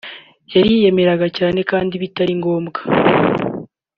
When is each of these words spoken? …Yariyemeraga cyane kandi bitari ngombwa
…Yariyemeraga 0.53 1.27
cyane 1.37 1.59
kandi 1.71 1.93
bitari 2.03 2.33
ngombwa 2.39 2.79